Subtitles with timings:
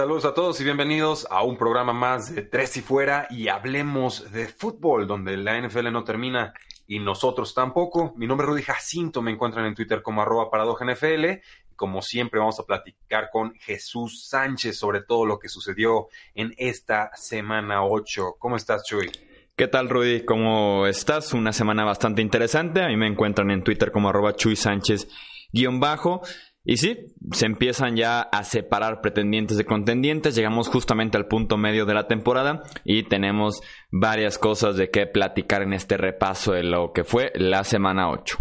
[0.00, 4.32] Saludos a todos y bienvenidos a un programa más de Tres y Fuera y hablemos
[4.32, 6.54] de fútbol, donde la NFL no termina
[6.86, 8.14] y nosotros tampoco.
[8.16, 11.42] Mi nombre es Rudy Jacinto, me encuentran en Twitter como arroba NFL
[11.76, 17.10] como siempre vamos a platicar con Jesús Sánchez sobre todo lo que sucedió en esta
[17.14, 18.36] semana 8.
[18.38, 19.10] ¿Cómo estás, Chuy?
[19.54, 20.24] ¿Qué tal, Rudy?
[20.24, 21.34] ¿Cómo estás?
[21.34, 22.82] Una semana bastante interesante.
[22.82, 25.08] A mí me encuentran en Twitter como arroba Chuy Sánchez
[25.52, 26.22] guion bajo.
[26.64, 30.34] Y sí, se empiezan ya a separar pretendientes de contendientes.
[30.34, 35.62] Llegamos justamente al punto medio de la temporada y tenemos varias cosas de qué platicar
[35.62, 38.38] en este repaso de lo que fue la semana 8.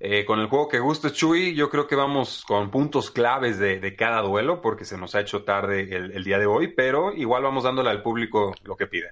[0.00, 3.96] Eh, con el juego que guste, Chuy, yo creo que vamos con puntos claves de,
[3.96, 7.42] cada duelo porque se nos ha hecho tarde el, el día de hoy, pero igual
[7.42, 9.08] vamos dándole al público lo que pide.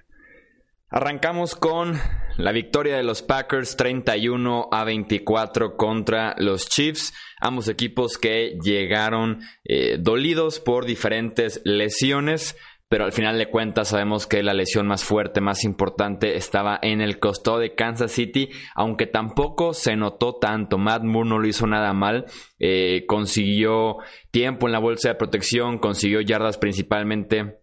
[0.89, 1.99] Arrancamos con
[2.37, 7.13] la victoria de los Packers 31 a 24 contra los Chiefs.
[7.41, 12.55] Ambos equipos que llegaron eh, dolidos por diferentes lesiones.
[12.87, 17.01] Pero al final de cuentas sabemos que la lesión más fuerte, más importante, estaba en
[17.01, 20.77] el costado de Kansas City, aunque tampoco se notó tanto.
[20.77, 22.27] Matt Moore no lo hizo nada mal,
[22.59, 23.97] eh, consiguió
[24.31, 27.59] tiempo en la bolsa de protección, consiguió yardas principalmente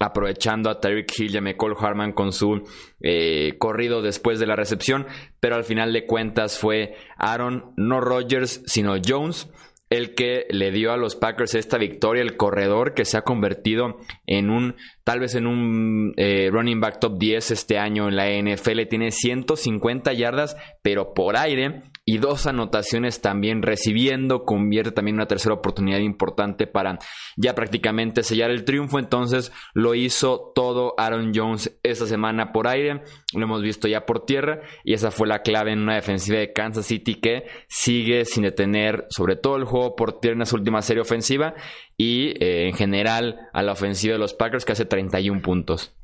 [0.00, 2.62] aprovechando a Tyreek Hill y a McCall Harman con su
[3.00, 5.06] eh, corrido después de la recepción,
[5.40, 9.48] pero al final de cuentas fue Aaron, no Rodgers, sino Jones,
[9.90, 13.98] el que le dio a los Packers esta victoria, el corredor que se ha convertido
[14.26, 18.28] en un, tal vez en un eh, running back top 10 este año en la
[18.30, 25.26] NFL, tiene 150 yardas, pero por aire, y dos anotaciones también recibiendo, convierte también una
[25.26, 26.98] tercera oportunidad importante para
[27.36, 33.02] ya prácticamente sellar el triunfo, entonces lo hizo todo Aaron Jones esta semana por aire,
[33.32, 36.52] lo hemos visto ya por tierra y esa fue la clave en una defensiva de
[36.52, 40.82] Kansas City que sigue sin detener sobre todo el juego por tierra en su última
[40.82, 41.54] serie ofensiva
[41.96, 45.94] y eh, en general a la ofensiva de los Packers que hace 31 puntos.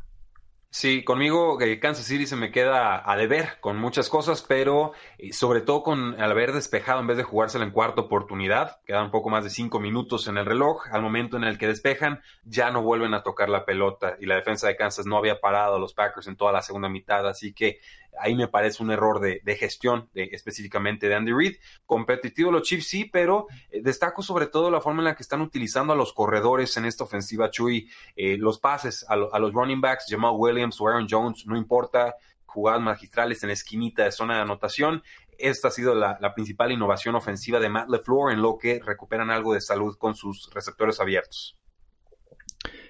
[0.72, 5.62] Sí, conmigo Kansas City se me queda a deber con muchas cosas, pero eh, sobre
[5.62, 9.30] todo con al haber despejado en vez de jugársela en cuarta oportunidad, quedan un poco
[9.30, 12.82] más de cinco minutos en el reloj, al momento en el que despejan ya no
[12.82, 15.92] vuelven a tocar la pelota y la defensa de Kansas no había parado a los
[15.92, 17.80] Packers en toda la segunda mitad, así que
[18.18, 21.56] ahí me parece un error de, gestión de, específicamente de Andy Reid.
[21.86, 25.40] Competitivo los Chiefs sí, pero eh, destaco sobre todo la forma en la que están
[25.40, 30.06] utilizando a los corredores en esta ofensiva, Chuy, eh, los pases a, los running backs,
[30.08, 32.14] Jamal Williams o Aaron Jones, no importa,
[32.46, 35.02] jugadas magistrales en la esquinita de zona de anotación.
[35.38, 39.30] Esta ha sido la, la principal innovación ofensiva de Matt LeFleur en lo que recuperan
[39.30, 41.59] algo de salud con sus receptores abiertos.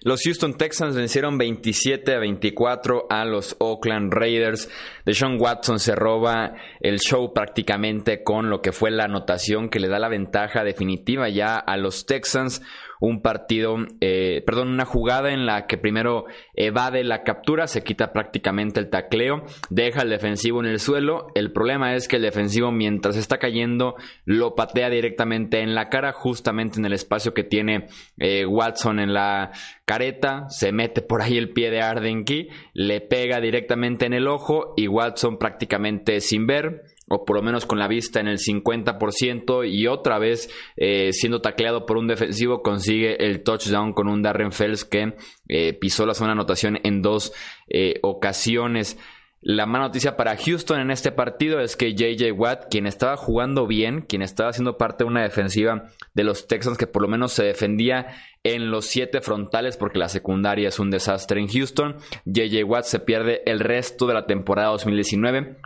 [0.03, 4.71] Los Houston Texans vencieron 27 a 24 a los Oakland Raiders.
[5.05, 9.89] Deshaun Watson se roba el show prácticamente con lo que fue la anotación que le
[9.89, 12.63] da la ventaja definitiva ya a los Texans
[13.01, 18.13] un partido, eh, perdón, una jugada en la que primero evade la captura, se quita
[18.13, 21.29] prácticamente el tacleo, deja el defensivo en el suelo.
[21.35, 26.13] El problema es que el defensivo mientras está cayendo lo patea directamente en la cara,
[26.13, 27.89] justamente en el espacio que tiene
[28.19, 29.51] eh, Watson en la
[29.87, 34.75] careta, se mete por ahí el pie de Ardenky, le pega directamente en el ojo
[34.77, 36.83] y Watson prácticamente sin ver
[37.13, 41.41] o por lo menos con la vista en el 50% y otra vez eh, siendo
[41.41, 45.17] tacleado por un defensivo consigue el touchdown con un Darren Fells que
[45.49, 47.33] eh, pisó la zona anotación en dos
[47.69, 48.97] eh, ocasiones.
[49.43, 53.67] La mala noticia para Houston en este partido es que JJ Watt, quien estaba jugando
[53.67, 57.33] bien, quien estaba siendo parte de una defensiva de los Texans que por lo menos
[57.33, 58.09] se defendía
[58.45, 63.01] en los siete frontales porque la secundaria es un desastre en Houston, JJ Watt se
[63.01, 65.57] pierde el resto de la temporada 2019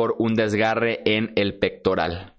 [0.00, 2.34] por un desgarre en el pectoral.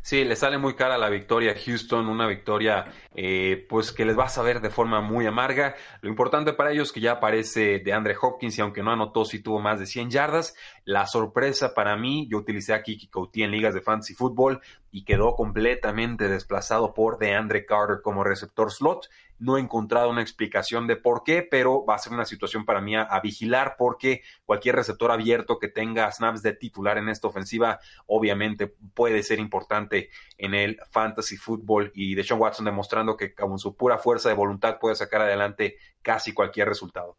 [0.00, 4.18] Sí, le sale muy cara la victoria a Houston, una victoria eh, pues que les
[4.18, 5.74] va a saber de forma muy amarga.
[6.00, 9.26] Lo importante para ellos es que ya aparece de Andre Hopkins y aunque no anotó
[9.26, 10.54] sí tuvo más de 100 yardas.
[10.86, 15.04] La sorpresa para mí, yo utilicé a Kiki Couty en ligas de fantasy fútbol y
[15.04, 20.96] quedó completamente desplazado por DeAndre Carter como receptor slot No he encontrado una explicación de
[20.96, 25.10] por qué, pero va a ser una situación para mí a, vigilar porque cualquier receptor
[25.10, 30.78] abierto que tenga snaps de titular en esta ofensiva obviamente puede ser importante en el
[30.90, 34.96] fantasy football y de Sean Watson demostrando que con su pura fuerza de voluntad puede
[34.96, 37.16] sacar adelante casi cualquier resultado.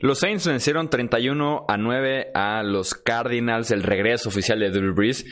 [0.00, 5.26] Los Saints vencieron 31 a 9 a los Cardinals, el regreso oficial de Drew Brees.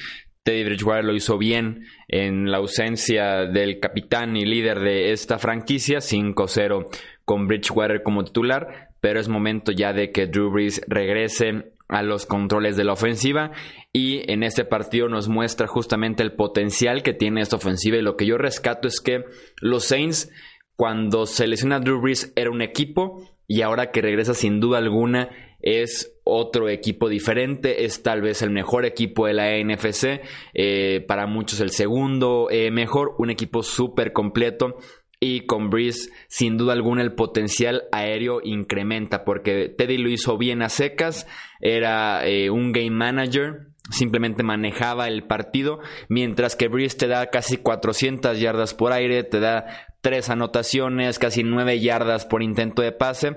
[0.46, 5.98] Teddy Bridgewater lo hizo bien en la ausencia del capitán y líder de esta franquicia,
[5.98, 6.86] 5-0
[7.24, 12.26] con Bridgewater como titular, pero es momento ya de que Drew Brees regrese a los
[12.26, 13.50] controles de la ofensiva
[13.92, 18.16] y en este partido nos muestra justamente el potencial que tiene esta ofensiva y lo
[18.16, 19.24] que yo rescato es que
[19.60, 20.30] los Saints
[20.76, 25.28] cuando se lesiona Drew Brees era un equipo y ahora que regresa sin duda alguna
[25.60, 30.20] es otro equipo diferente, es tal vez el mejor equipo de la NFC,
[30.54, 34.76] eh, para muchos el segundo eh, mejor, un equipo súper completo
[35.20, 40.62] y con Breeze sin duda alguna el potencial aéreo incrementa porque Teddy lo hizo bien
[40.62, 41.26] a secas,
[41.60, 47.56] era eh, un game manager, simplemente manejaba el partido, mientras que Breeze te da casi
[47.56, 53.36] 400 yardas por aire, te da tres anotaciones, casi nueve yardas por intento de pase.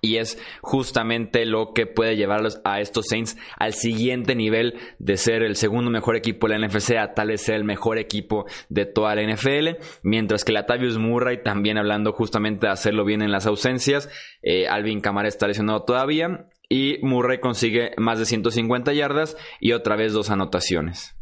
[0.00, 5.42] Y es justamente lo que puede llevarlos a estos Saints al siguiente nivel de ser
[5.42, 8.86] el segundo mejor equipo de la NFC a tal vez ser el mejor equipo de
[8.86, 9.80] toda la NFL.
[10.02, 14.08] Mientras que Latavius Murray también hablando justamente de hacerlo bien en las ausencias.
[14.42, 16.48] Eh, Alvin Kamara está lesionado todavía.
[16.68, 21.17] Y Murray consigue más de 150 yardas y otra vez dos anotaciones.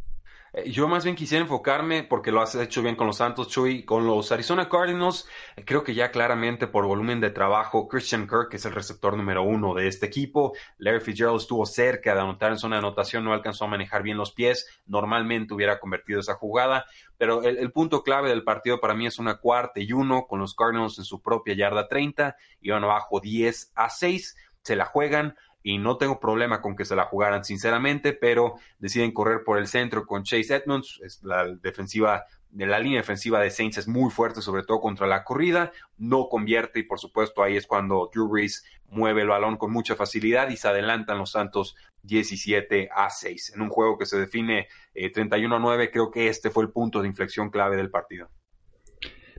[0.56, 3.84] Eh, yo más bien quisiera enfocarme, porque lo has hecho bien con los Santos, Chuy,
[3.84, 5.28] con los Arizona Cardinals.
[5.66, 9.74] Creo que ya claramente por volumen de trabajo, Christian Kirk es el receptor número uno
[9.74, 10.54] de este equipo.
[10.78, 14.16] Larry Fitzgerald estuvo cerca de anotar en zona de anotación, no alcanzó a manejar bien
[14.16, 14.66] los pies.
[14.86, 16.86] Normalmente hubiera convertido esa jugada.
[17.18, 20.40] Pero el, el punto clave del partido para mí es una cuarta y uno con
[20.40, 22.34] los Cardinals en su propia yarda 30.
[22.62, 24.34] Iban abajo 10 a 6.
[24.62, 25.36] Se la juegan
[25.66, 29.66] y no tengo problema con que se la jugaran sinceramente, pero deciden correr por el
[29.66, 34.12] centro con Chase Edmonds, es la defensiva de la línea defensiva de Saints es muy
[34.12, 38.28] fuerte, sobre todo contra la corrida, no convierte y por supuesto ahí es cuando Drew
[38.28, 43.54] Brees mueve el balón con mucha facilidad y se adelantan los Santos 17 a 6.
[43.56, 46.70] En un juego que se define 31 eh, a 9, creo que este fue el
[46.70, 48.30] punto de inflexión clave del partido.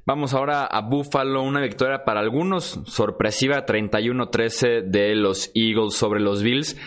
[0.07, 6.41] Vamos ahora a Buffalo, una victoria para algunos, sorpresiva 31-13 de los Eagles sobre los
[6.41, 6.77] Bills.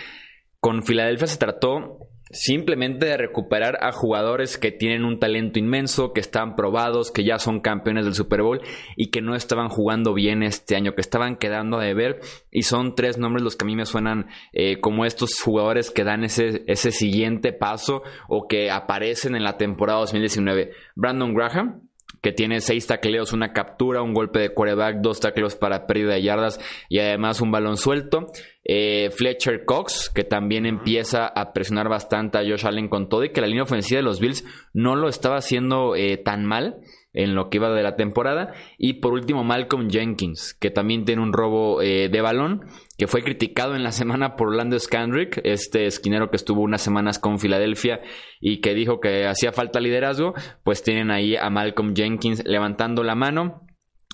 [0.59, 1.99] Con Filadelfia se trató
[2.31, 7.39] simplemente de recuperar a jugadores que tienen un talento inmenso, que están probados, que ya
[7.39, 8.63] son campeones del Super Bowl
[8.97, 12.21] y que no estaban jugando bien este año, que estaban quedando a deber.
[12.51, 16.05] Y son tres nombres los que a mí me suenan eh, como estos jugadores que
[16.05, 20.71] dan ese, ese siguiente paso o que aparecen en la temporada 2019.
[20.95, 21.90] Brandon Graham,
[22.21, 26.23] que tiene seis tacleos, una captura, un golpe de quarterback, dos tacleos para pérdida de
[26.23, 28.27] yardas y además un balón suelto.
[28.65, 33.33] Eh, Fletcher Cox, que también empieza a presionar bastante a Josh Allen con todo y
[33.33, 34.45] que la línea ofensiva de los Bills
[34.75, 36.81] no lo estaba haciendo eh, tan mal
[37.13, 38.53] en lo que iba de la temporada.
[38.79, 42.67] Y por último, Malcolm Jenkins, que también tiene un robo eh, de balón,
[43.01, 47.19] que fue criticado en la semana por Orlando Scandrick, este esquinero que estuvo unas semanas
[47.19, 48.03] con Filadelfia
[48.43, 50.35] y que dijo que hacía falta liderazgo.
[50.65, 53.67] Pues tienen ahí a Malcolm Jenkins levantando la mano.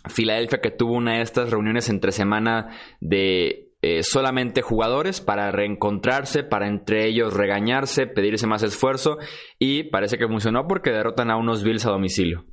[0.09, 6.45] Filadelfia que tuvo una de estas reuniones entre semana de eh, solamente jugadores para reencontrarse,
[6.45, 9.19] para entre ellos regañarse, pedirse más esfuerzo
[9.59, 12.45] y parece que funcionó porque derrotan a unos Bills a domicilio.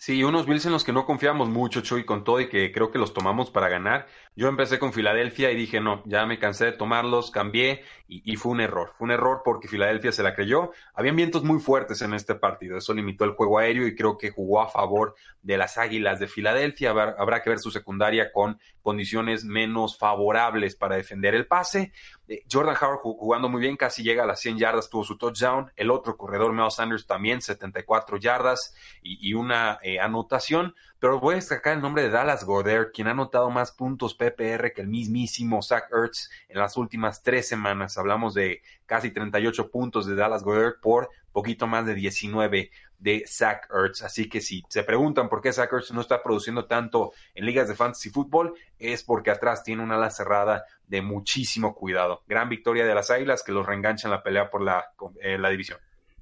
[0.00, 2.92] Sí, unos Bills en los que no confiamos mucho, Chuy, con todo y que creo
[2.92, 4.06] que los tomamos para ganar.
[4.36, 8.52] Yo empecé con Filadelfia y dije, no, ya me cansé de tomarlos, cambié y, fue
[8.52, 8.92] un error.
[8.96, 10.70] Fue un error porque Filadelfia se la creyó.
[10.94, 14.30] Habían vientos muy fuertes en este partido, eso limitó el juego aéreo y creo que
[14.30, 16.90] jugó a favor de las Águilas de Filadelfia.
[16.90, 21.90] Habrá, que ver su secundaria con condiciones menos favorables para defender el pase.
[22.28, 25.72] Eh, Jordan Howard jugando muy bien, casi llega a las 100 yardas, tuvo su touchdown.
[25.76, 30.74] El otro corredor, Mel Sanders, también 74 yardas y, una eh, anotación.
[30.98, 34.72] Pero voy a destacar el nombre de Dallas Goddard, quien ha anotado más puntos PPR
[34.72, 37.96] que el mismísimo Zach Ertz en las últimas tres semanas.
[37.96, 43.68] Hablamos de casi 38 puntos de Dallas Goddard por poquito más de 19 de Zach
[43.72, 44.02] Ertz.
[44.02, 47.68] Así que si se preguntan por qué Zach Ertz no está produciendo tanto en ligas
[47.68, 52.22] de fantasy fútbol, es porque atrás tiene una ala cerrada de muchísimo cuidado.
[52.26, 54.84] Gran victoria de las Águilas que los reenganchan la pelea por la,
[55.20, 55.78] eh, la división.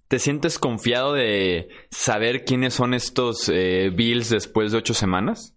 [0.08, 5.56] ¿Te sientes confiado de saber quiénes son estos eh, Bills después de ocho semanas?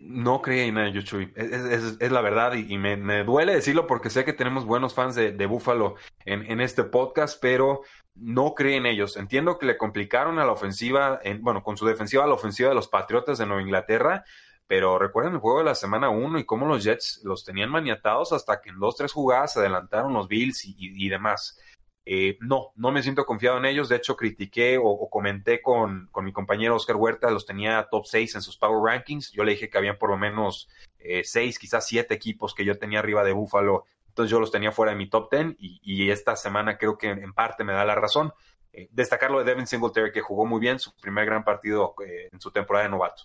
[0.00, 1.32] No creía en ello, Chuy.
[1.34, 5.46] Es, la verdad y, me, duele decirlo porque sé que tenemos buenos fans de, de
[5.46, 7.80] Buffalo en, en, este podcast, pero
[8.20, 9.16] no cree en ellos.
[9.16, 12.68] Entiendo que le complicaron a la ofensiva, en, bueno, con su defensiva a la ofensiva
[12.68, 14.24] de los Patriotas de Nueva Inglaterra,
[14.66, 18.32] pero recuerden el juego de la semana 1 y cómo los Jets los tenían maniatados
[18.32, 21.58] hasta que en dos, tres jugadas se adelantaron los Bills y, demás.
[22.04, 23.88] Eh, no, no me siento confiado en ellos.
[23.88, 28.34] De hecho, critiqué o, comenté con, con, mi compañero Oscar Huerta, los tenía top 6
[28.34, 29.32] en sus Power Rankings.
[29.32, 32.78] Yo le dije que habían por lo menos eh, 6, quizás 7 equipos que yo
[32.78, 33.84] tenía arriba de Buffalo.
[34.18, 37.32] Entonces yo los tenía fuera de mi top 10 y, esta semana creo que en
[37.32, 38.32] parte me da la razón.
[38.72, 42.28] Eh, destacar lo de Devin Singletary, que jugó muy bien su primer gran partido eh,
[42.32, 43.22] en su temporada de novato.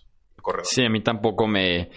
[0.62, 1.90] Sí, a mí tampoco me,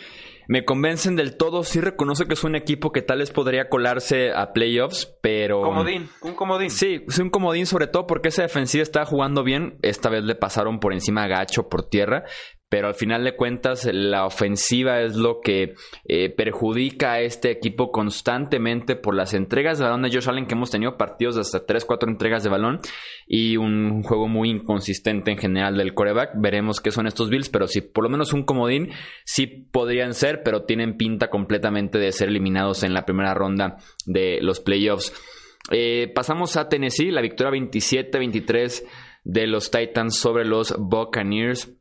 [0.48, 1.64] me convencen del todo.
[1.64, 5.62] Sí reconozco que es un equipo que tal vez podría colarse a playoffs, pero...
[5.62, 6.72] Comodín, un comodín.
[6.72, 9.78] Sí, es un comodín sobre todo porque esa defensiva está jugando bien.
[9.84, 12.24] Esta vez le pasaron por encima a Gacho por tierra,
[12.70, 17.92] pero al final de cuentas la ofensiva es lo que eh, perjudica a este equipo
[17.92, 21.66] constantemente por las entregas de balón de Josh Allen que hemos tenido partidos de hasta
[21.66, 22.80] 3, 4 entregas de balón
[23.26, 26.32] y un juego muy inconsistente en general del coreback.
[26.36, 28.92] Veremos qué son estos Bills, pero si por lo menos un comodín
[29.24, 34.40] sí podrían ser, pero tienen pinta completamente de ser eliminados en la primera ronda de
[34.42, 35.14] los playoffs.
[35.72, 38.84] Eh, pasamos a Tennessee, la victoria 27-23
[39.24, 41.77] de los Titans sobre los Buccaneers.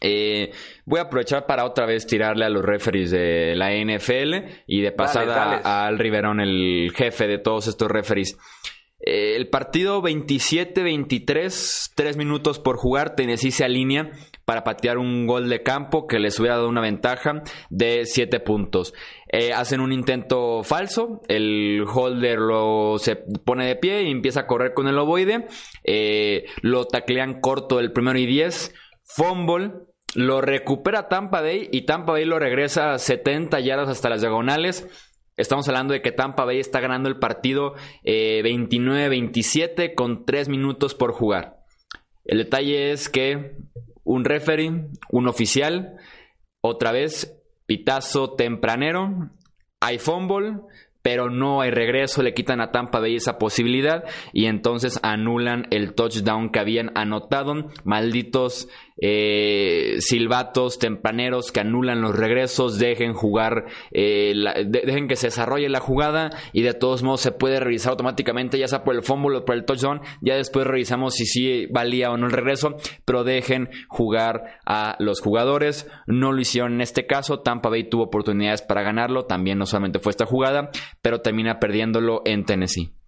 [0.00, 0.52] Eh,
[0.86, 4.92] voy a aprovechar para otra vez tirarle a los referees de la NFL y de
[4.92, 8.38] pasada a Al Riverón, el jefe de todos estos referees.
[9.02, 14.10] Eh, el partido 27-23, 3 minutos por jugar, Tennessee se alinea
[14.44, 18.92] para patear un gol de campo que les hubiera dado una ventaja de 7 puntos.
[19.32, 24.46] Eh, hacen un intento falso, el holder lo, se pone de pie y empieza a
[24.46, 25.46] correr con el ovoide,
[26.62, 29.72] lo taclean corto el primero y 10, fumble,
[30.14, 34.88] lo recupera Tampa Bay y Tampa Bay lo regresa a 70 yardas hasta las diagonales.
[35.36, 37.74] Estamos hablando de que Tampa Bay está ganando el partido
[38.04, 41.60] 29-27 eh, con 3 minutos por jugar.
[42.24, 43.56] El detalle es que
[44.04, 45.96] un referee, un oficial,
[46.60, 47.36] otra vez
[47.66, 49.30] pitazo tempranero,
[49.80, 50.58] hay fumble,
[51.02, 55.94] pero no hay regreso, le quitan a Tampa Bay esa posibilidad y entonces anulan el
[55.94, 57.70] touchdown que habían anotado.
[57.84, 58.68] Malditos
[59.00, 64.34] eh, silbatos tempraneros que anulan los regresos, dejen jugar, eh,
[64.66, 68.68] dejen que se desarrolle la jugada y de todos modos se puede revisar automáticamente, ya
[68.68, 72.16] sea por el fumble o por el touchdown, ya después revisamos si sí valía o
[72.16, 77.40] no el regreso, pero dejen jugar a los jugadores, no lo hicieron en este caso,
[77.40, 80.70] Tampa Bay tuvo oportunidades para ganarlo, también no solamente fue esta jugada,
[81.02, 82.99] pero termina perdiéndolo en Tennessee.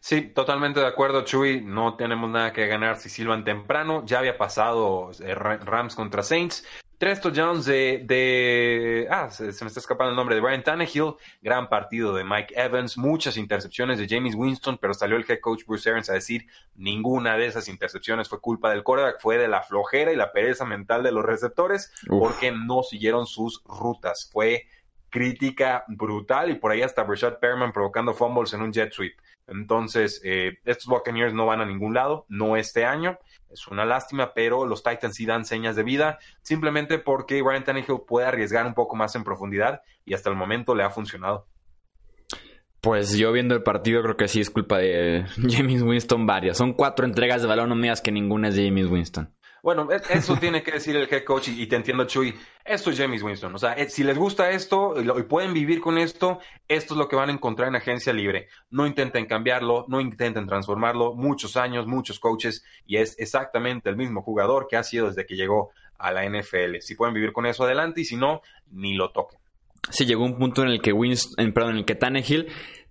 [0.00, 1.60] Sí, totalmente de acuerdo, Chuy.
[1.60, 4.04] No tenemos nada que ganar si silban temprano.
[4.06, 6.64] Ya había pasado eh, Rams contra Saints.
[6.98, 11.68] Tres touchdowns de, de ah, se, me está escapando el nombre de Brian Tannehill, gran
[11.68, 15.88] partido de Mike Evans, muchas intercepciones de James Winston, pero salió el head coach Bruce
[15.88, 20.12] Arians a decir ninguna de esas intercepciones fue culpa del quarterback, fue de la flojera
[20.12, 24.28] y la pereza mental de los receptores porque no siguieron sus rutas.
[24.32, 24.66] Fue
[25.08, 29.16] crítica brutal y por ahí hasta Rashad Perman provocando fumbles en un jet sweep.
[29.48, 33.18] Entonces, eh, estos Buccaneers no van a ningún lado, no este año.
[33.50, 38.02] Es una lástima, pero los Titans sí dan señas de vida, simplemente porque Ryan Tannehill
[38.06, 41.46] puede arriesgar un poco más en profundidad y hasta el momento le ha funcionado.
[42.80, 46.56] Pues yo viendo el partido creo que sí es culpa de James Winston varias.
[46.56, 49.34] Son cuatro entregas de balón, no me que ninguna es de James Winston.
[49.62, 52.34] Bueno, e, eso tiene que decir el head coach y, te entiendo, Chuy.
[52.64, 53.54] Esto es James Winston.
[53.54, 56.38] O sea, eh, si les gusta esto y pueden vivir con esto,
[56.68, 58.48] esto es lo que van a encontrar en agencia libre.
[58.70, 61.14] No intenten cambiarlo, no intenten transformarlo.
[61.14, 65.36] Muchos años, muchos coaches y es exactamente el mismo jugador que ha sido desde que
[65.36, 66.80] llegó a la NFL.
[66.80, 69.40] Si pueden vivir con eso, adelante y si no, ni lo toquen.
[69.90, 72.48] Sí, llegó un punto en el que Winston, perdón, en el que Tannehill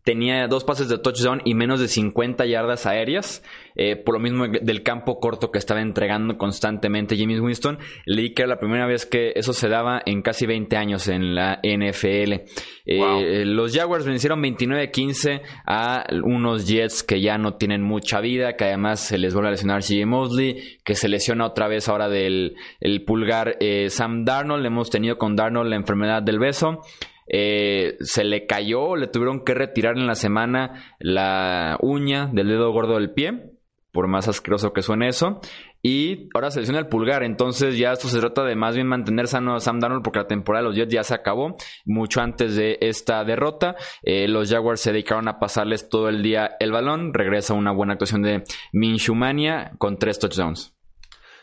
[0.08, 3.44] tenía dos pases de touchdown y menos de 50 yardas aéreas,
[3.76, 7.78] eh, por lo mismo del campo corto que estaba entregando constantemente James Winston.
[8.06, 11.36] Leí que era la primera vez que eso se daba en casi 20 años en
[11.36, 12.46] la NFL.
[12.86, 18.64] Eh, los Jaguars vencieron 29-15 a unos Jets que ya no tienen mucha vida, que
[18.64, 22.56] además se les vuelve a lesionar CJ Mosley, que se lesiona otra vez ahora del
[22.80, 24.66] el pulgar eh, Sam Darnold.
[24.66, 26.80] Hemos tenido con Darnold la enfermedad del beso.
[27.28, 32.72] Eh, se le cayó, le tuvieron que retirar en la semana la uña del dedo
[32.72, 33.52] gordo del pie,
[33.92, 35.42] por más asqueroso que suene eso.
[35.82, 39.28] Y ahora se lesiona el pulgar, entonces ya esto se trata de más bien mantener
[39.28, 41.56] sano a Sam Darnold porque la temporada de los Jets ya se acabó
[41.86, 43.76] mucho antes de esta derrota.
[44.04, 47.14] Eh, los Jaguars se dedicaron a pasarles todo el día el balón.
[47.14, 48.44] Regresa una buena actuación de
[48.74, 50.77] Minshumania con tres touchdowns.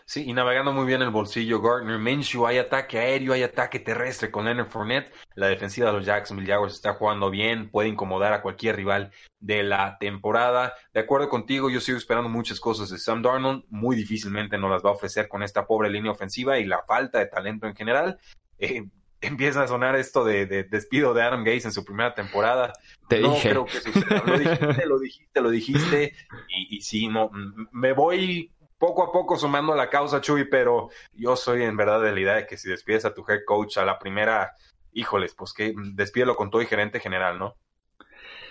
[0.07, 4.31] Sí, y navegando muy bien el bolsillo Gardner Minshew, hay ataque aéreo, hay ataque terrestre
[4.31, 5.11] con Leonard Fournette.
[5.35, 9.63] La defensiva de los Jacksonville Jaguars está jugando bien, puede incomodar a cualquier rival de
[9.63, 10.75] la temporada.
[10.93, 14.85] De acuerdo contigo, yo sigo esperando muchas cosas de Sam Darnold, muy difícilmente nos las
[14.85, 18.19] va a ofrecer con esta pobre línea ofensiva y la falta de talento en general.
[18.59, 18.85] Eh,
[19.23, 22.75] empieza a sonar esto de, despido de Adam Gates en su primera temporada.
[23.09, 23.49] Te no dije.
[23.49, 24.23] creo que suceda.
[24.27, 26.13] Lo dijiste, lo dijiste, lo dijiste.
[26.49, 27.31] Y, y sí, no,
[27.73, 32.01] me voy poco a poco sumando a la causa, Chuy, pero yo soy en verdad
[32.03, 34.53] de la idea de que si despides a tu head coach a la primera,
[34.93, 37.57] híjoles, pues que despídelo con todo y gerente general, ¿no?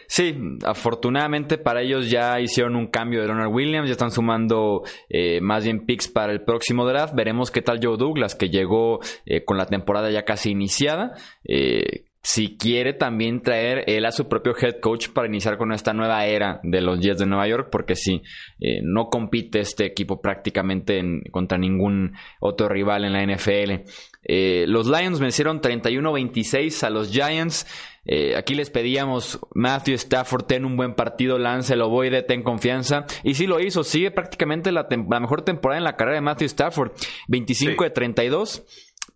[0.07, 5.39] Sí, afortunadamente para ellos ya hicieron un cambio de Leonard Williams, ya están sumando eh,
[5.41, 7.15] más bien picks para el próximo draft.
[7.15, 11.15] Veremos qué tal Joe Douglas, que llegó eh, con la temporada ya casi iniciada.
[11.43, 15.91] Eh, si quiere también traer él a su propio head coach para iniciar con esta
[15.93, 18.21] nueva era de los Jets de Nueva York, porque sí,
[18.61, 23.83] eh, no compite este equipo prácticamente en, contra ningún otro rival en la NFL.
[24.23, 27.67] Eh, los Lions vencieron 31-26 a los Giants.
[28.05, 33.05] Eh, aquí les pedíamos, Matthew Stafford, ten un buen partido, lance el ovoide, ten confianza.
[33.23, 36.45] Y sí lo hizo, sigue prácticamente la, la mejor temporada en la carrera de Matthew
[36.47, 36.91] Stafford.
[37.27, 37.83] 25 Sí.
[37.83, 38.63] de 32,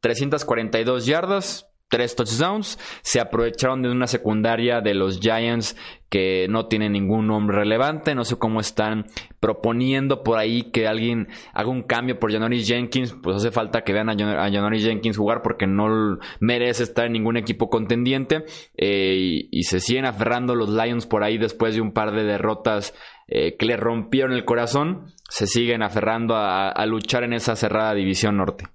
[0.01, 2.77] 342 yardas, tres touchdowns.
[3.01, 5.75] Se aprovecharon de una secundaria de los Giants
[6.09, 8.15] que no tiene ningún nombre relevante.
[8.15, 9.05] No sé cómo están
[9.39, 13.15] proponiendo por ahí que alguien haga un cambio por Janoris Jenkins.
[13.21, 17.05] Pues hace falta que vean a, Jan- a Janoris Jenkins jugar porque no merece estar
[17.05, 18.45] en ningún equipo contendiente.
[18.77, 22.93] Eh, y, se siguen aferrando los Lions por ahí después de un par de derrotas
[23.27, 25.07] eh, que le rompieron el corazón.
[25.29, 28.65] Se siguen aferrando a luchar en esa cerrada división norte.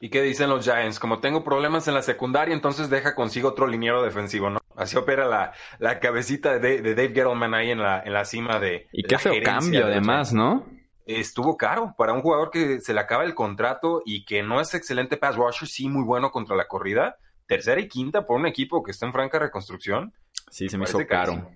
[0.00, 0.98] ¿Y qué dicen los Giants?
[1.00, 4.58] Como tengo problemas en la secundaria, entonces deja consigo otro liniero defensivo, ¿no?
[4.76, 8.24] Así opera la, la cabecita de, Dave- de Dave Gettleman ahí en la, en la
[8.24, 8.86] cima de.
[8.92, 10.66] Y qué feo cambio, además, ¿no?
[11.04, 14.74] estuvo caro para un jugador que se le acaba el contrato y que no es
[14.74, 17.16] excelente pass rusher, sí muy bueno contra la corrida.
[17.46, 20.12] Tercera y quinta por un equipo que está en franca reconstrucción.
[20.50, 21.50] Sí, se me Parece hizo caro.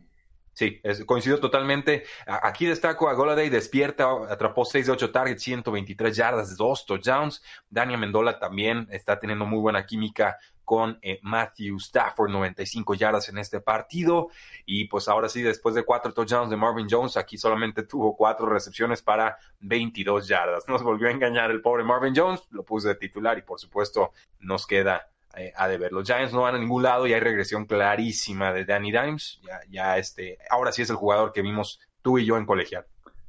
[0.54, 2.04] Sí, es- coincido totalmente.
[2.26, 7.42] Aquí destaco a Goladay, despierta, atrapó 6 de 8 targets, 123 yardas, 2 touchdowns.
[7.70, 13.38] Dania Mendola también está teniendo muy buena química con eh, Matthew Stafford, 95 yardas en
[13.38, 14.28] este partido.
[14.64, 18.46] Y pues ahora sí, después de cuatro touchdowns de Marvin Jones, aquí solamente tuvo cuatro
[18.46, 20.64] recepciones para 22 yardas.
[20.68, 24.12] Nos volvió a engañar el pobre Marvin Jones, lo puse de titular y por supuesto
[24.38, 25.92] nos queda eh, a deber.
[25.92, 29.40] Los Giants no van a ningún lado y hay regresión clarísima de Danny Dimes.
[29.46, 32.84] Ya, ya este, ahora sí es el jugador que vimos tú y yo en colegial.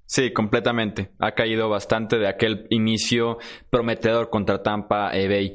[0.06, 1.12] Sí, completamente.
[1.20, 3.38] Ha caído bastante de aquel inicio
[3.70, 5.54] prometedor contra Tampa eh, Bay.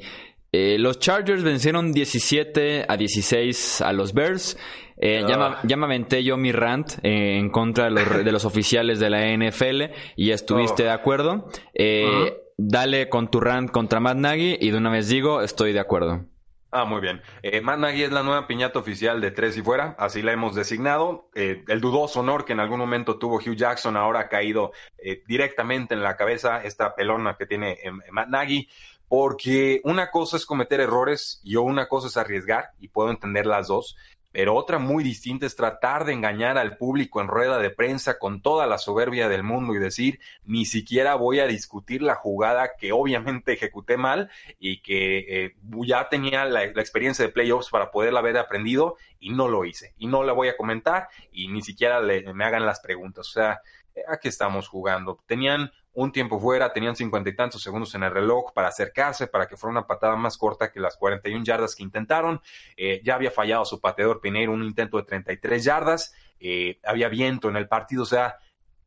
[0.51, 4.57] Eh, los Chargers vencieron 17 a 16 a los Bears.
[4.97, 5.59] Eh, ya, Ah.
[5.63, 8.99] me- ya me aventé yo mi rant eh, en contra de los, de los oficiales
[8.99, 10.85] de la NFL y estuviste Oh.
[10.87, 11.47] de acuerdo.
[12.61, 16.25] Dale con tu rant contra Matt Nagy y de una vez digo, estoy de acuerdo.
[16.71, 17.21] Ah, muy bien.
[17.41, 20.53] Eh, Matt Nagy es la nueva piñata oficial de tres y fuera, así la hemos
[20.53, 21.29] designado.
[21.33, 25.23] Eh, el dudoso honor que en algún momento tuvo Hugh Jackson ahora ha caído eh,
[25.25, 28.69] directamente en la cabeza esta pelona que tiene eh, Matt Nagy,
[29.07, 33.67] porque una cosa es cometer errores y una cosa es arriesgar, y puedo entender las
[33.67, 33.97] dos,
[34.31, 38.41] pero otra muy distinta es tratar de engañar al público en rueda de prensa con
[38.41, 42.91] toda la soberbia del mundo y decir, ni siquiera voy a discutir la jugada que
[42.91, 48.19] obviamente ejecuté mal y que eh, ya tenía la, la experiencia de playoffs para poderla
[48.19, 49.93] haber aprendido y no lo hice.
[49.97, 53.27] Y no la voy a comentar y ni siquiera le- me hagan las preguntas.
[53.27, 53.61] O sea,
[53.95, 55.19] eh, aquí estamos jugando.
[55.25, 59.47] Tenían un tiempo fuera, tenían cincuenta y tantos segundos en el reloj para acercarse, para
[59.47, 62.41] que fuera una patada más corta que las 41 yardas que intentaron.
[62.77, 66.13] Eh, ya había fallado su pateador Pineiro un intento de 33 yardas.
[66.39, 68.37] Eh, había viento en el partido, o sea,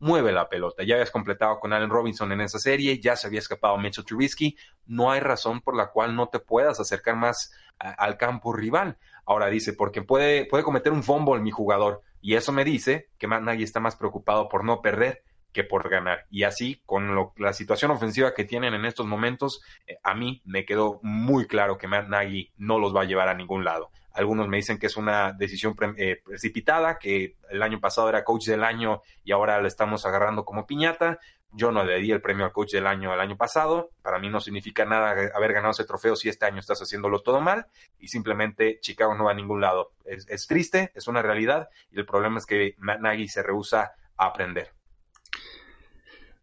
[0.03, 0.83] mueve la pelota.
[0.83, 4.57] Ya habías completado con Allen Robinson en esa serie, ya se había escapado Mitchell Trubisky.
[4.87, 8.99] No hay razón por la cual no te puedas acercar más al campo rival.
[9.25, 12.03] Ahora dice, porque puede, puede cometer un fumble mi jugador.
[12.21, 15.89] Y eso me dice que Matt Nagy está más preocupado por no perder que por
[15.89, 16.27] ganar.
[16.31, 20.41] Y así, con lo- la situación ofensiva que tienen en estos momentos, eh, a mí
[20.45, 23.91] me quedó muy claro que Matt Nagy no los va a llevar a ningún lado.
[24.15, 28.47] Algunos me dicen que es una decisión eh, precipitada, que el año pasado era coach
[28.47, 31.19] del año y ahora le estamos agarrando como piñata.
[31.55, 33.91] Yo no le di el premio al coach del año el año pasado.
[34.03, 37.41] Para mí no significa nada haber ganado ese trofeo si este año estás haciéndolo todo
[37.41, 37.67] mal.
[37.99, 39.93] Y simplemente Chicago no va a ningún lado.
[40.05, 41.69] Es, triste, es una realidad.
[41.91, 44.73] Y el problema es que Nagy se rehúsa a aprender.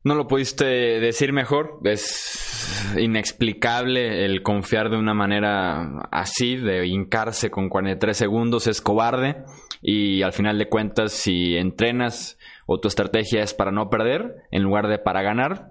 [0.04, 1.80] No lo pudiste decir mejor.
[1.84, 2.49] Es
[2.98, 8.68] inexplicable el confiar de una manera así, de hincarse con 43 segundos.
[8.68, 9.44] Es cobarde.
[9.82, 14.64] Y al final de cuentas, si entrenas o tu estrategia es para no perder, en
[14.64, 15.70] lugar de para ganar,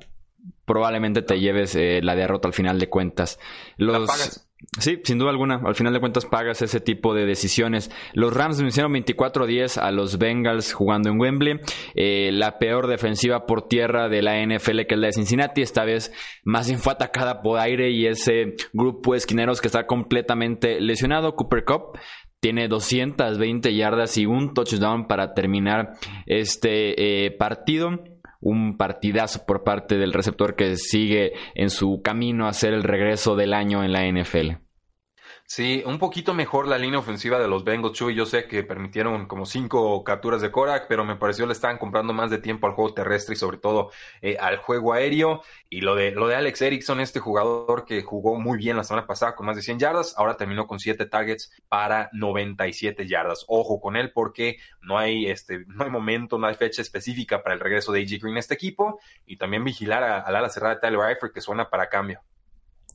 [0.64, 3.38] probablemente te lleves eh, la derrota al final de cuentas.
[3.76, 4.47] Los...
[4.80, 5.60] Sí, sin duda alguna.
[5.64, 7.90] Al final de cuentas pagas ese tipo de decisiones.
[8.12, 11.60] Los Rams vencieron 24-10 a los Bengals jugando en Wembley.
[11.94, 15.62] Eh, la peor defensiva por tierra de la NFL que es la de Cincinnati.
[15.62, 16.12] Esta vez
[16.44, 21.34] más bien fue atacada por aire y ese grupo de esquineros que está completamente lesionado.
[21.34, 21.98] Cooper Cup
[22.40, 25.94] tiene 220 yardas y un touchdown para terminar
[26.26, 28.04] este eh, partido
[28.40, 33.36] un partidazo por parte del receptor que sigue en su camino a hacer el regreso
[33.36, 34.67] del año en la NFL.
[35.50, 38.14] Sí, un poquito mejor la línea ofensiva de los Bengals, Chuy.
[38.14, 42.12] Yo sé que permitieron como cinco capturas de Korak, pero me pareció le estaban comprando
[42.12, 45.42] más de tiempo al juego terrestre y sobre todo eh, al juego aéreo.
[45.70, 49.06] Y lo de, lo de Alex Erickson, este jugador que jugó muy bien la semana
[49.06, 53.46] pasada con más de 100 yardas, ahora terminó con 7 targets para 97 yardas.
[53.48, 57.54] Ojo con él porque no hay, este, no hay momento, no hay fecha específica para
[57.54, 59.00] el regreso de AJ Green a este equipo.
[59.24, 62.20] Y también vigilar al ala cerrada de Tyler Eifert que suena para cambio.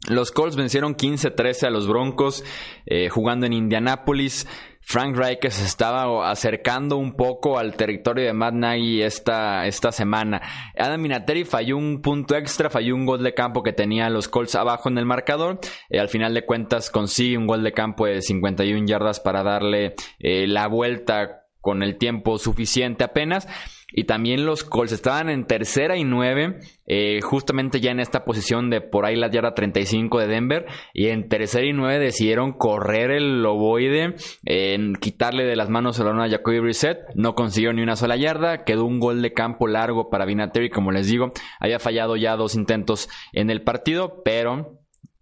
[0.10, 2.44] Los Colts vencieron 15-13 a los Broncos
[2.86, 4.48] eh, jugando en Indianápolis.
[4.86, 10.42] Frank Reich se estaba acercando un poco al territorio de Matt Nagy esta, esta semana.
[10.78, 14.56] Adam Minateri falló un punto extra, falló un gol de campo que tenía los Colts
[14.56, 15.60] abajo en el marcador.
[15.90, 19.96] Eh, al final de cuentas consigue un gol de campo de 51 yardas para darle
[20.20, 23.48] eh, la vuelta con el tiempo suficiente apenas.
[23.94, 28.70] Y también los Colts estaban en tercera y nueve, eh, justamente ya en esta posición
[28.70, 30.66] de por ahí la yarda 35 de Denver.
[30.94, 36.06] Y en tercera y nueve decidieron correr el loboide, en quitarle de las manos el
[36.06, 36.98] balón a Jacoby Brissett.
[37.16, 38.64] No consiguió ni una sola yarda.
[38.64, 41.32] Quedó un gol de campo largo para Vinatieri, como les digo.
[41.60, 44.80] Había fallado ya dos intentos en el partido, pero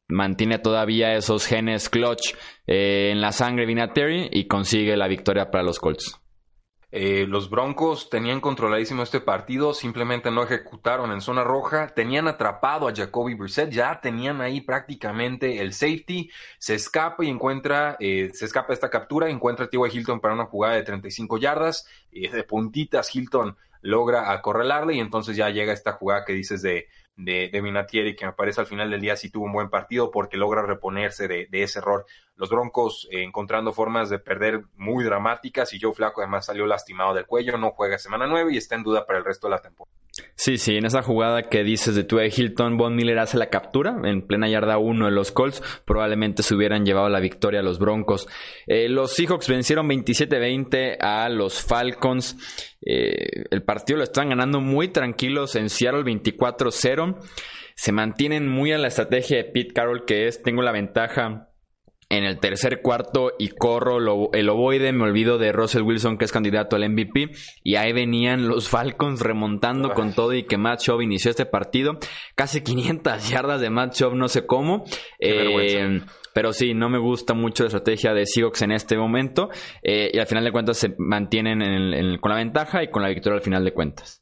[0.07, 2.35] mantiene todavía esos genes clutch
[2.67, 6.20] eh, en la sangre Vinatieri y consigue la victoria para los Colts.
[6.91, 12.87] Eh, los Broncos tenían controladísimo este partido, simplemente no ejecutaron en zona roja, tenían atrapado
[12.87, 18.45] a Jacoby Brissett, ya tenían ahí prácticamente el safety, se escapa y encuentra, eh, se
[18.45, 19.97] escapa esta captura, encuentra a T.Y.
[19.97, 25.35] Hilton para una jugada de 35 yardas, y de puntitas Hilton logra acorralarle y entonces
[25.35, 28.89] ya llega esta jugada que dices de de, de Minatieri, que me parece al final
[28.89, 32.05] del día sí tuvo un buen partido porque logra reponerse de, ese error.
[32.41, 37.13] Los Broncos eh, encontrando formas de perder muy dramáticas y Joe Flaco además salió lastimado
[37.13, 39.61] del cuello, no juega semana 9 y está en duda para el resto de la
[39.61, 39.95] temporada.
[40.33, 43.95] Sí, sí, en esa jugada que dices de Tue Hilton, Von Miller hace la captura
[44.05, 45.61] en plena yarda 1 de los Colts.
[45.85, 48.27] Probablemente se hubieran llevado la victoria a los Broncos.
[48.65, 52.37] Eh, los Seahawks vencieron 27-20 a los Falcons.
[52.83, 57.19] Eh, el partido lo están ganando muy tranquilos en Seattle 24-0.
[57.75, 61.50] Se mantienen muy a la estrategia de Pete Carroll, que es tengo la ventaja
[62.11, 63.97] en el tercer cuarto y corro
[64.33, 67.31] el ovoide, me olvido de Russell Wilson que es candidato al MVP
[67.63, 71.97] y ahí venían los Falcons remontando con todo y que Matt Schaub inició este partido,
[72.35, 74.83] casi 500 yardas de Matt Schaub, no sé cómo.
[75.19, 76.01] Eh,
[76.33, 79.49] pero sí, no me gusta mucho la estrategia de Seahawks en este momento
[79.81, 83.37] eh, y al final de cuentas se mantienen con la ventaja y con la victoria
[83.37, 84.21] al final de cuentas.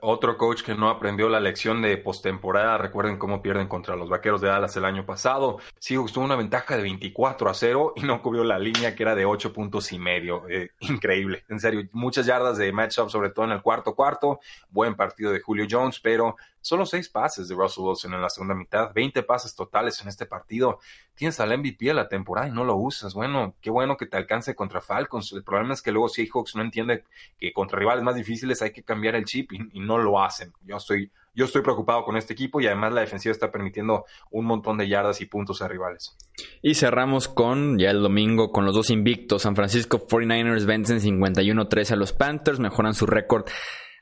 [0.00, 4.40] Otro coach que no aprendió la lección de postemporada, recuerden cómo pierden contra los Vaqueros
[4.40, 5.58] de Dallas el año pasado.
[5.78, 9.14] Seahawks tuvo una ventaja de 24 a 0 y no cubrió la línea que era
[9.14, 10.48] de 8 puntos y medio.
[10.48, 14.40] Eh, increíble, en serio, muchas yardas de matchup, sobre todo en el cuarto cuarto.
[14.70, 18.52] Buen partido de Julio Jones, pero Solo seis pases de Russell Wilson en la segunda
[18.56, 20.80] mitad, 20 pases totales en este partido.
[21.14, 23.14] Tienes al MVP de la temporada y no lo usas.
[23.14, 25.30] Bueno, qué bueno que te alcance contra Falcons.
[25.32, 27.04] El problema es que luego Seahawks no entiende
[27.38, 30.54] que contra rivales más difíciles hay que cambiar el chip y, no lo hacen.
[30.64, 34.46] Yo estoy, yo estoy preocupado con este equipo y además la defensiva está permitiendo un
[34.46, 36.16] montón de yardas y puntos a rivales.
[36.62, 39.42] Y cerramos con ya el domingo con los dos invictos.
[39.42, 43.44] San Francisco 49ers vencen 51-13 a los Panthers, mejoran su récord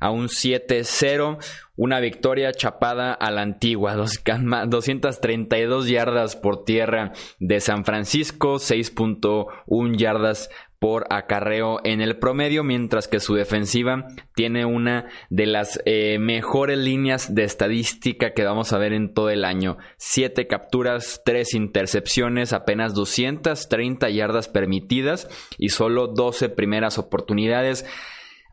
[0.01, 1.39] a un 7-0.
[1.77, 3.97] Una victoria chapada a la antigua.
[3.97, 8.55] 232 yardas por tierra de San Francisco.
[8.57, 10.51] 6.1 yardas
[10.85, 16.77] por acarreo en el promedio, mientras que su defensiva tiene una de las eh, mejores
[16.77, 19.79] líneas de estadística que vamos a ver en todo el año.
[19.97, 27.87] Siete capturas, tres intercepciones, apenas 230 yardas permitidas y solo 12 primeras oportunidades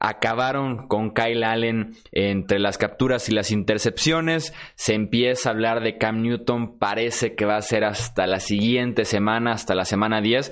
[0.02, 4.54] acabaron con Kyle Allen entre las capturas y las intercepciones.
[4.76, 9.06] Se empieza a hablar de Cam Newton, parece que va a ser hasta la siguiente
[9.06, 10.52] semana, hasta la semana 10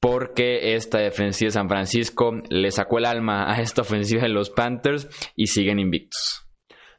[0.00, 4.48] porque esta defensiva de San Francisco le sacó el alma a esta ofensiva de los
[4.48, 6.49] Panthers y siguen invictos.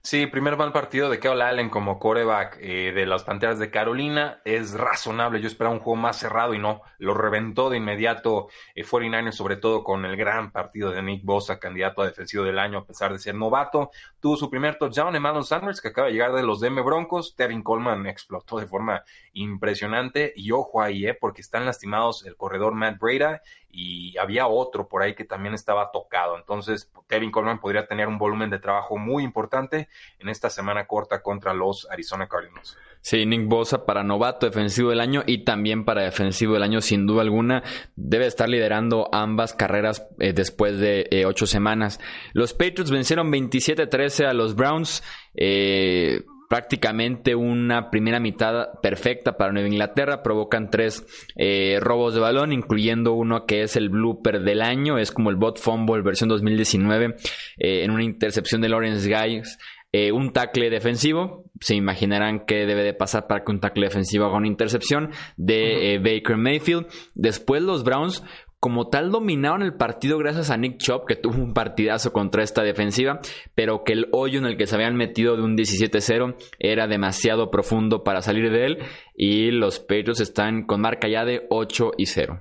[0.03, 4.41] Sí, primer mal partido de Kyle Allen como coreback eh, de las Panteras de Carolina.
[4.45, 5.39] Es razonable.
[5.39, 6.81] Yo esperaba un juego más cerrado y no.
[6.97, 11.59] Lo reventó de inmediato eh, 49ers, sobre todo con el gran partido de Nick Bosa,
[11.59, 13.91] candidato a defensivo del año a pesar de ser novato.
[14.19, 17.35] Tuvo su primer touchdown Emmanuel Sanders, que acaba de llegar de los DM Broncos.
[17.35, 20.33] Tevin Coleman explotó de forma impresionante.
[20.35, 25.01] Y ojo ahí, eh, porque están lastimados el corredor Matt Breda y había otro por
[25.01, 26.37] ahí que también estaba tocado.
[26.37, 29.87] Entonces, Tevin Coleman podría tener un volumen de trabajo muy importante
[30.19, 32.77] en esta semana corta contra los Arizona Cardinals.
[33.01, 37.07] Sí, Nick Bosa para novato defensivo del año y también para defensivo del año, sin
[37.07, 37.63] duda alguna,
[37.95, 41.99] debe estar liderando ambas carreras eh, después de eh, ocho semanas.
[42.33, 45.03] Los Patriots vencieron 27-13 a los Browns.
[45.33, 50.21] Eh, prácticamente una primera mitad perfecta para Nueva Inglaterra.
[50.21, 51.05] Provocan tres
[51.37, 54.97] eh, robos de balón, incluyendo uno que es el blooper del año.
[54.97, 57.15] Es como el bot fumble versión 2019
[57.57, 59.57] eh, en una intercepción de Lawrence Guys.
[59.93, 64.25] Eh, un tackle defensivo, se imaginarán que debe de pasar para que un tackle defensivo
[64.25, 66.87] haga una intercepción de Baker Mayfield.
[67.15, 68.25] Después los Browns
[68.61, 72.61] como tal dominaron el partido gracias a Nick Chop, que tuvo un partidazo contra esta
[72.61, 73.19] defensiva,
[73.55, 77.49] pero que el hoyo en el que se habían metido de un 17-0 era demasiado
[77.49, 78.77] profundo para salir de él
[79.15, 82.39] y los Patriots están con marca ya de 8 y 0.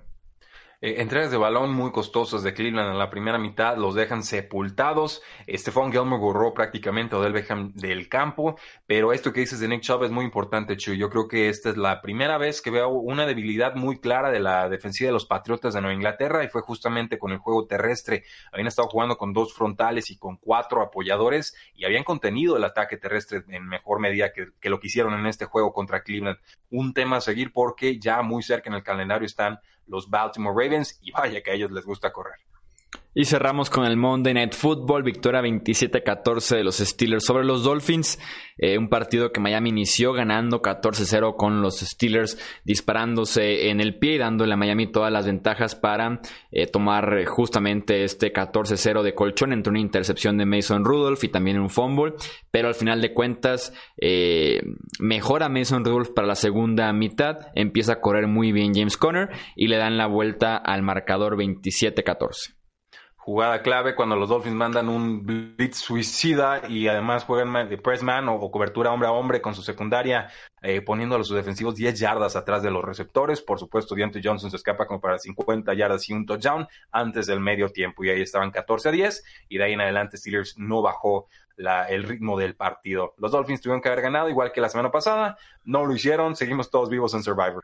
[0.83, 5.21] Eh, de balón muy costosas de Cleveland en la primera mitad los dejan sepultados.
[5.47, 9.83] Stephon Gilmore borró prácticamente a Odell Beckham del campo, pero esto que dices de Nick
[9.83, 10.95] Chubb es muy importante, Chu.
[10.95, 14.41] Yo creo que esta es la primera vez que veo una debilidad muy clara de
[14.41, 18.25] la defensiva de los Patriotas de Nueva Inglaterra y fue justamente con el juego terrestre.
[18.51, 22.97] Habían estado jugando con dos frontales y con cuatro apoyadores y habían contenido el ataque
[22.97, 26.39] terrestre en mejor medida que, que lo que hicieron en este juego contra Cleveland.
[26.71, 30.99] Un tema a seguir porque ya muy cerca en el calendario están los Baltimore Ravens
[31.03, 32.39] y vaya que a ellos les gusta correr.
[33.13, 38.21] Y cerramos con el Monday Night Football, victoria 27-14 de los Steelers sobre los Dolphins,
[38.57, 44.15] eh, un partido que Miami inició ganando 14-0 con los Steelers disparándose en el pie
[44.15, 46.21] y dándole a Miami todas las ventajas para
[46.53, 51.59] eh, tomar justamente este 14-0 de colchón entre una intercepción de Mason Rudolph y también
[51.59, 52.15] un fumble,
[52.53, 54.63] pero al final de cuentas eh,
[55.01, 59.67] mejora Mason Rudolph para la segunda mitad, empieza a correr muy bien James Conner y
[59.67, 62.60] le dan la vuelta al marcador 27-14
[63.31, 68.51] jugada clave cuando los Dolphins mandan un blitz suicida y además juegan pressman o, o,
[68.51, 70.29] cobertura hombre a hombre con su secundaria,
[70.63, 73.41] eh, poniendo a los defensivos 10 yardas atrás de los receptores.
[73.41, 77.39] Por supuesto, Deontay Johnson se escapa como para 50 yardas y un touchdown antes del
[77.39, 80.83] medio tiempo y ahí estaban 14 a 10 y de ahí en adelante Steelers no
[80.83, 83.15] bajó la, el ritmo del partido.
[83.17, 86.69] Los Dolphins tuvieron que haber ganado igual que la semana pasada, no lo hicieron, seguimos
[86.69, 87.63] todos vivos en Survivor.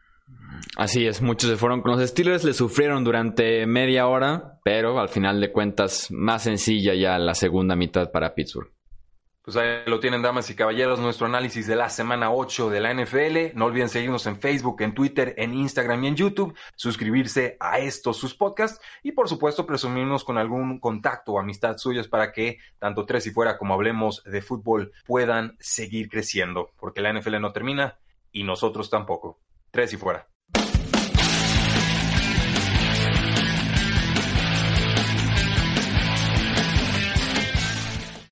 [0.76, 5.08] Así es, muchos se fueron con los Steelers, le sufrieron durante media hora, pero al
[5.08, 8.70] final de cuentas más sencilla ya la segunda mitad para Pittsburgh.
[9.46, 12.92] Pues ahí lo tienen, damas y caballeros, nuestro análisis de la semana 8 de la
[12.92, 13.56] NFL.
[13.56, 18.16] No olviden seguirnos en Facebook, en Twitter, en Instagram y en YouTube, suscribirse a estos
[18.16, 23.06] sus podcasts y por supuesto presumirnos con algún contacto o amistad suyas para que tanto
[23.06, 27.98] Tres y Fuera como Hablemos de Fútbol puedan seguir creciendo, porque la NFL no termina
[28.32, 29.38] y nosotros tampoco.
[29.76, 30.26] Tres y Fuera.